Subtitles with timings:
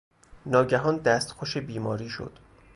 [0.45, 2.39] ناگهان دستخوش بیماری شد.